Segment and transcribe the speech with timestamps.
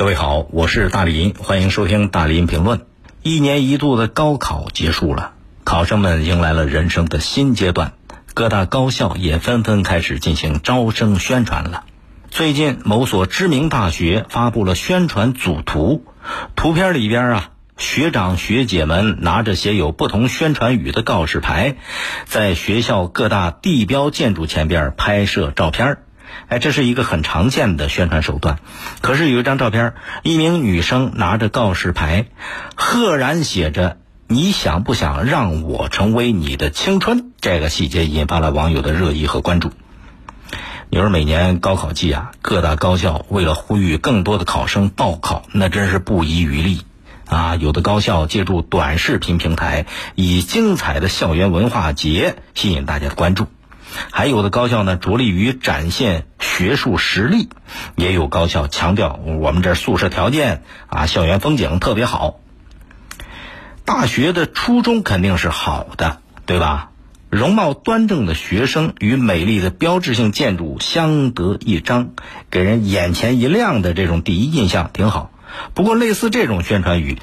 [0.00, 2.86] 各位好，我是大林，欢迎收听大林评论。
[3.22, 7.92] 一年一度的高考结束了，考生们迎来了人生的新阶段，
[8.32, 11.84] 各大高校也纷纷开始进行招生宣传了。
[12.30, 16.06] 最近，某所知名大学发布了宣传组图，
[16.56, 21.76] 图片里边啊，学长学姐们拿着写有不同宣传语的告示牌，
[22.24, 26.02] 在学校各大地标建筑前边拍摄照片儿
[26.48, 28.58] 哎，这是一个很常见的宣传手段。
[29.00, 32.26] 可是有一张照片，一名女生拿着告示牌，
[32.74, 37.32] 赫然写着“你想不想让我成为你的青春”。
[37.40, 39.70] 这个细节引发了网友的热议和关注。
[40.92, 46.82] 你说每年高考季啊，各大高校为了呼吁更多的考生报考，那真是不遗余力
[47.28, 47.54] 啊！
[47.54, 53.46] 有的高校借助短视频平台，以精彩的校园文化节吸引大家的关注。
[54.10, 57.48] 还有的高校呢，着力于展现学术实力；
[57.96, 62.40] 也有高校强调我们这宿舍条件啊，校园风景特别好。
[63.84, 66.90] 大学的初衷肯定是好的，对吧？
[67.28, 72.10] 容貌端正的学生与美丽的标志性建筑相得益彰，
[72.50, 75.30] 给人眼前一亮的这种第一印象挺好。
[75.74, 77.18] 不过，类似这种宣传语，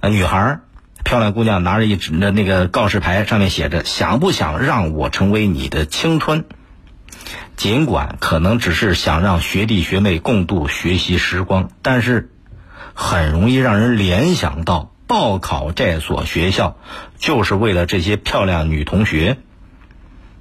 [0.00, 0.58] 啊，女孩。
[1.06, 6.46] 漂亮姑娘拿着一纸那那个告示牌，上面写着“想不想让我成为你的青春”。
[7.56, 12.32] 尽管可能只是想让学弟学妹共度学习时光，但是
[12.92, 16.76] 很容易让人联想到报考这所学校
[17.18, 19.38] 就是为了这些漂亮女同学。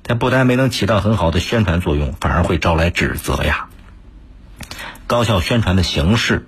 [0.02, 3.68] 它不但没能起到很好的宣传作用，反而会招来指责呀。
[5.06, 6.48] 高校宣传的形式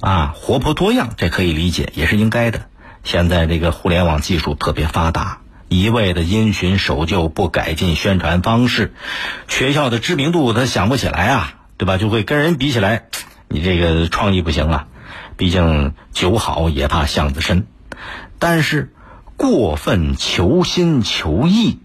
[0.00, 2.70] 啊，活泼多样，这可以理解，也是应该的。
[3.06, 8.94] 现在这个互联网技术特别发达，一味的因循守旧，不改进宣传方式，
[9.46, 11.98] 学校的知名度他想不起来啊，对吧？
[11.98, 13.04] 就会跟人比起来，
[13.46, 14.88] 你这个创意不行啊。
[15.36, 17.68] 毕竟酒好也怕巷子深，
[18.40, 18.92] 但是
[19.36, 21.78] 过分求新求异，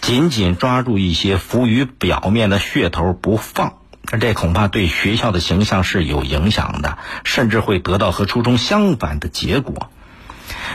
[0.00, 3.74] 紧紧抓住一些浮于表面的噱头不放，
[4.18, 9.90] 这恐怕对学校的形象是有影响的，甚至会得到和初衷相反的结果。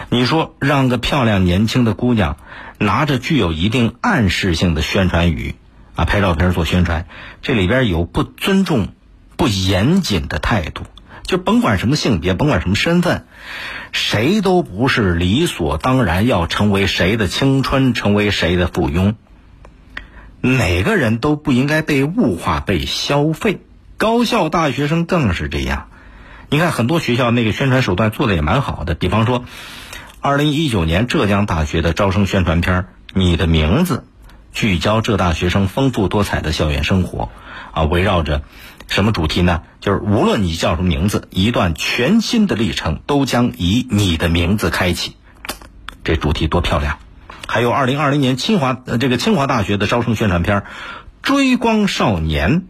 [0.09, 2.38] 你说让个漂亮年轻的姑娘
[2.78, 5.56] 拿着具有一定暗示性的宣传语
[5.96, 7.08] 啊拍照片做宣传，
[7.41, 8.90] 这里边有不尊重、
[9.38, 10.84] 不严谨的态度。
[11.24, 13.25] 就甭管什么性别，甭管什么身份，
[13.94, 19.16] 谁都不是理所当然要成为谁的青春，成为谁的附庸。
[20.42, 23.62] 哪个人都不应该被物化、被消费。
[23.97, 25.88] 高校大学生更是这样。
[26.50, 29.46] 你看，很多学校那个宣传手段做的也蛮好的，比方说。
[30.24, 33.98] 二零一九年浙江大学的招生宣传片《你的名字》，
[34.58, 37.28] 聚焦浙大学生丰富多彩的校园生活，
[37.74, 38.42] 啊，围绕着
[38.88, 39.64] 什么主题呢？
[39.82, 45.18] 就是无论你叫什么名字，一段全新的历程都将以你的名字开启。
[46.06, 47.00] 这主题多漂亮！
[47.46, 50.62] 还有二零二零年清华这个清华大学的招生宣传片
[51.22, 52.62] 《追光少年》。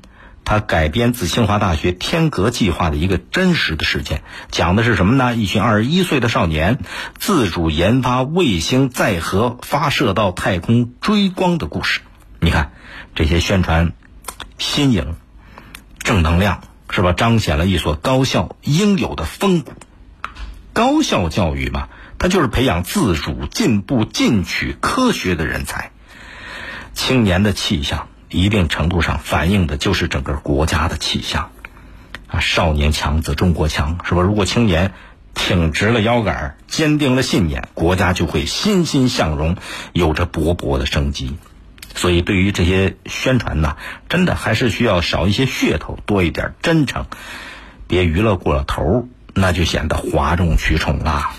[0.46, 5.36] 它改编自清华大学天格计划的一个真实的事件，讲的是什么呢？
[5.36, 6.80] 一群二十一岁的少年
[7.18, 12.02] 自主研发卫星载荷发射到太空追光的故事。
[12.40, 12.74] 你看
[13.16, 13.94] 这些宣传
[14.58, 15.16] 新颖、
[16.00, 17.14] 正能量，是吧？
[17.14, 19.72] 彰显了一所高校应有的风骨。
[20.74, 21.88] 高校教育嘛，
[22.20, 25.92] 它就是培养自主、进步、进取、科学的人才。
[26.94, 28.08] 青年的气象。
[28.34, 31.52] 一定程度上反映的就是整个国家的气象，
[32.28, 34.22] 啊，少年强则中国强，是吧？
[34.22, 34.92] 如果青年
[35.36, 39.56] 挺直了腰杆，坚定了信念，国家就会欣欣向荣，
[39.94, 41.38] 有着勃勃的生机。
[41.94, 43.78] 所以，对于这些宣传呢，
[44.10, 47.06] 真的还是需要少一些噱头，多一点真诚，
[47.86, 51.30] 别娱乐过了头，那就显得哗众取宠了。